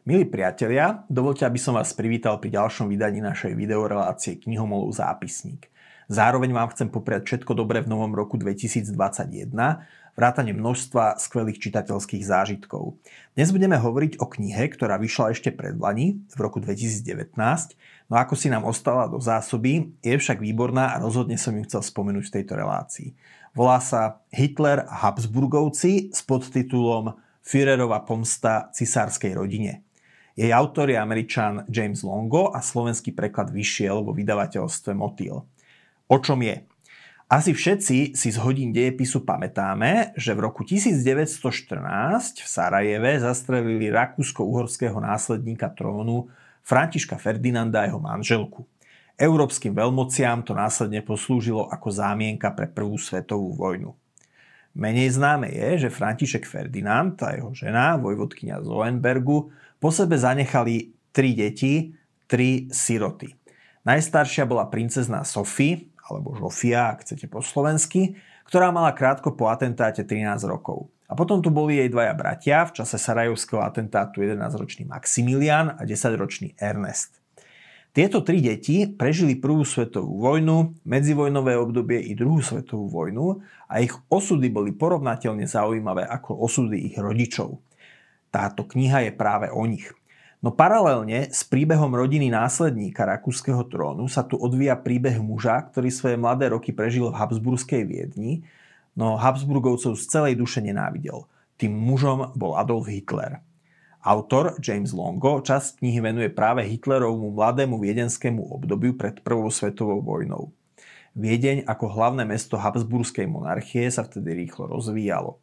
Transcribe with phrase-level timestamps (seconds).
[0.00, 5.68] Milí priatelia, dovolte, aby som vás privítal pri ďalšom vydaní našej videorelácie Knihomolov zápisník.
[6.08, 8.96] Zároveň vám chcem popriať všetko dobré v novom roku 2021,
[10.16, 12.96] vrátane množstva skvelých čitateľských zážitkov.
[13.36, 17.36] Dnes budeme hovoriť o knihe, ktorá vyšla ešte pred Lani, v roku 2019,
[18.08, 21.84] no ako si nám ostala do zásoby, je však výborná a rozhodne som ju chcel
[21.84, 23.12] spomenúť v tejto relácii.
[23.52, 29.89] Volá sa Hitler a Habsburgovci s podtitulom Führerova pomsta cisárskej rodine.
[30.40, 35.44] Jej autor je američan James Longo a slovenský preklad vyšiel vo vydavateľstve Motýl.
[36.08, 36.64] O čom je?
[37.28, 44.96] Asi všetci si z hodín dejepisu pamätáme, že v roku 1914 v Sarajeve zastrelili rakúsko-uhorského
[44.96, 46.32] následníka trónu
[46.64, 48.64] Františka Ferdinanda a jeho manželku.
[49.20, 53.92] Európskym veľmociam to následne poslúžilo ako zámienka pre Prvú svetovú vojnu.
[54.74, 59.50] Menej známe je, že František Ferdinand a jeho žena, vojvodkynia z Loenbergu,
[59.82, 61.90] po sebe zanechali tri deti,
[62.30, 63.34] tri siroty.
[63.82, 70.02] Najstaršia bola princezná Sophie, alebo Žofia, ak chcete po slovensky, ktorá mala krátko po atentáte
[70.02, 70.90] 13 rokov.
[71.10, 76.54] A potom tu boli jej dvaja bratia, v čase sarajovského atentátu 11-ročný Maximilian a 10-ročný
[76.58, 77.19] Ernest.
[77.90, 83.90] Tieto tri deti prežili prvú svetovú vojnu, medzivojnové obdobie i druhú svetovú vojnu a ich
[84.06, 87.58] osudy boli porovnateľne zaujímavé ako osudy ich rodičov
[88.30, 89.90] táto kniha je práve o nich.
[90.40, 96.16] No paralelne s príbehom rodiny následníka rakúskeho trónu sa tu odvíja príbeh muža, ktorý svoje
[96.16, 98.40] mladé roky prežil v Habsburskej Viedni,
[98.96, 101.28] no Habsburgovcov z celej duše nenávidel.
[101.60, 103.44] Tým mužom bol Adolf Hitler.
[104.00, 110.56] Autor James Longo časť knihy venuje práve Hitlerovmu mladému viedenskému obdobiu pred Prvou svetovou vojnou.
[111.12, 115.36] Viedeň ako hlavné mesto Habsburskej monarchie sa vtedy rýchlo rozvíjalo.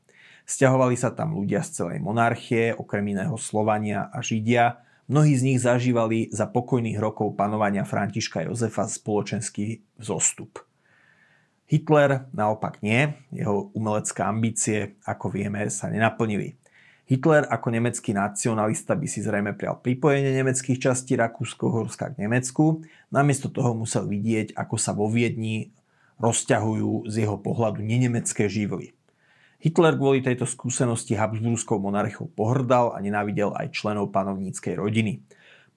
[0.50, 4.82] Sťahovali sa tam ľudia z celej monarchie, okrem iného Slovania a Židia.
[5.06, 10.66] Mnohí z nich zažívali za pokojných rokov panovania Františka Jozefa spoločenský vzostup.
[11.70, 16.57] Hitler naopak nie, jeho umelecké ambície, ako vieme, sa nenaplnili.
[17.08, 22.84] Hitler ako nemecký nacionalista by si zrejme prial pripojenie nemeckých častí Rakúsko-Horska k Nemecku,
[23.16, 25.72] namiesto toho musel vidieť, ako sa vo Viedni
[26.20, 28.92] rozťahujú z jeho pohľadu nenemecké živly.
[29.64, 35.24] Hitler kvôli tejto skúsenosti Habsburskou monarchiou pohrdal a nenávidel aj členov panovníckej rodiny.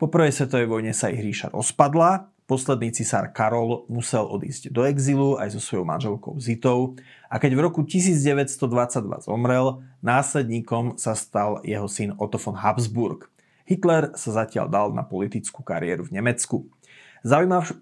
[0.03, 5.39] Po prvej svetovej vojne sa ich ríša rozpadla, posledný cisár Karol musel odísť do exilu
[5.39, 6.99] aj so svojou manželkou Zitou
[7.31, 13.31] a keď v roku 1922 zomrel, následníkom sa stal jeho syn Otto von Habsburg.
[13.71, 16.67] Hitler sa zatiaľ dal na politickú kariéru v Nemecku.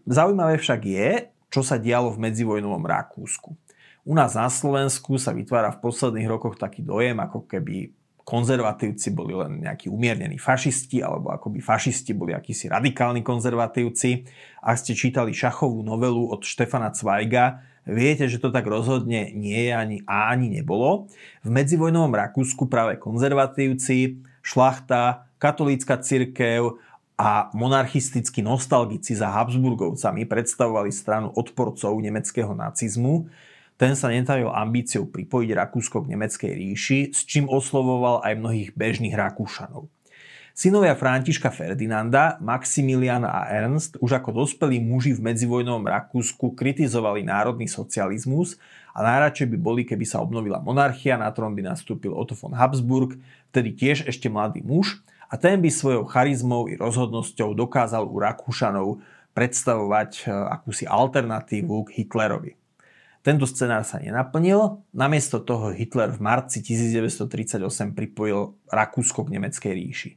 [0.04, 3.56] Zaujímavé však je, čo sa dialo v medzivojnovom Rakúsku.
[4.04, 7.96] U nás na Slovensku sa vytvára v posledných rokoch taký dojem, ako keby
[8.28, 14.28] konzervatívci boli len nejakí umiernení fašisti, alebo ako by fašisti boli akísi radikálni konzervatívci.
[14.60, 19.72] Ak ste čítali šachovú novelu od Štefana Zweiga, viete, že to tak rozhodne nie je
[19.72, 21.08] ani a ani nebolo.
[21.40, 26.76] V medzivojnovom Rakúsku práve konzervatívci, šlachta, katolícka cirkev
[27.16, 33.24] a monarchistickí nostalgici za Habsburgovcami predstavovali stranu odporcov nemeckého nacizmu,
[33.78, 39.14] ten sa netavil ambíciou pripojiť Rakúsko k nemeckej ríši, s čím oslovoval aj mnohých bežných
[39.14, 39.86] Rakúšanov.
[40.58, 47.70] Synovia Františka Ferdinanda, Maximilian a Ernst už ako dospelí muži v medzivojnovom Rakúsku kritizovali národný
[47.70, 48.58] socializmus
[48.90, 53.14] a najradšej by boli, keby sa obnovila monarchia, na trón by nastúpil Otto von Habsburg,
[53.54, 54.98] vtedy tiež ešte mladý muž,
[55.30, 58.98] a ten by svojou charizmou i rozhodnosťou dokázal u Rakúšanov
[59.38, 62.58] predstavovať eh, akúsi alternatívu k Hitlerovi.
[63.18, 70.10] Tento scenár sa nenaplnil, namiesto toho Hitler v marci 1938 pripojil Rakúsko k nemeckej ríši.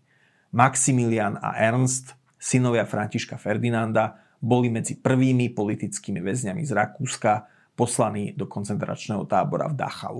[0.54, 8.46] Maximilian a Ernst, synovia Františka Ferdinanda, boli medzi prvými politickými väzňami z Rakúska poslaní do
[8.46, 10.18] koncentračného tábora v Dachau.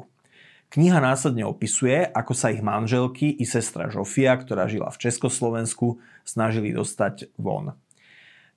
[0.72, 6.72] Kniha následne opisuje, ako sa ich manželky i sestra Žofia, ktorá žila v Československu, snažili
[6.72, 7.76] dostať von.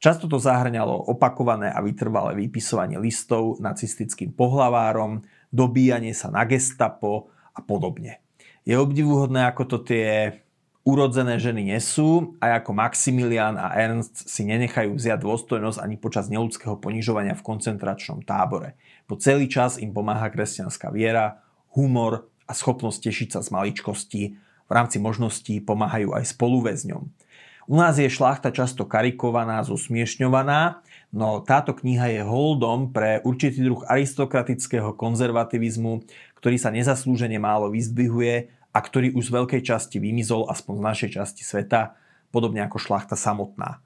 [0.05, 7.65] Často to zahrňalo opakované a vytrvalé vypisovanie listov nacistickým pohlavárom, dobíjanie sa na gestapo a
[7.65, 8.21] podobne.
[8.69, 10.45] Je obdivuhodné, ako to tie
[10.85, 16.77] urodzené ženy nesú a ako Maximilian a Ernst si nenechajú vziať dôstojnosť ani počas neludského
[16.77, 18.77] ponižovania v koncentračnom tábore.
[19.09, 21.41] Po celý čas im pomáha kresťanská viera,
[21.73, 24.23] humor a schopnosť tešiť sa z maličkosti.
[24.69, 27.25] V rámci možností pomáhajú aj spoluväzňom.
[27.65, 30.85] U nás je šlachta často karikovaná, zosmiešňovaná,
[31.17, 36.05] no táto kniha je holdom pre určitý druh aristokratického konzervativizmu,
[36.37, 41.11] ktorý sa nezaslúžene málo vyzdvihuje a ktorý už z veľkej časti vymizol aspoň z našej
[41.17, 41.97] časti sveta,
[42.29, 43.81] podobne ako šlachta samotná.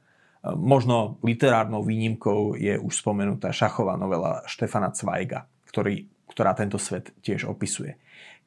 [0.58, 7.48] Možno literárnou výnimkou je už spomenutá šachová novela Štefana Zweiga, ktorý, ktorá tento svet tiež
[7.48, 7.96] opisuje.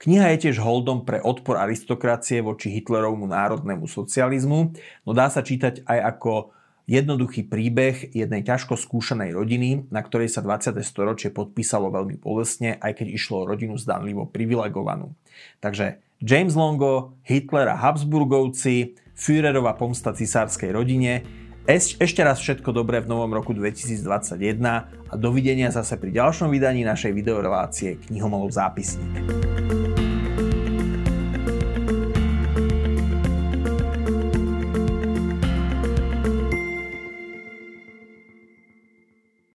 [0.01, 4.73] Kniha je tiež holdom pre odpor aristokracie voči Hitlerovmu národnému socializmu,
[5.05, 6.53] no dá sa čítať aj ako
[6.89, 10.81] jednoduchý príbeh jednej ťažko skúšanej rodiny, na ktorej sa 20.
[10.81, 15.13] storočie podpísalo veľmi bolestne, aj keď išlo o rodinu zdanlivo privilegovanú.
[15.61, 21.21] Takže James Longo, Hitler a Habsburgovci, Führerova pomsta cisárskej rodine,
[21.69, 27.13] ešte raz všetko dobré v novom roku 2021 a dovidenia zase pri ďalšom vydaní našej
[27.13, 29.50] videorelácie Knihomolov zápisník.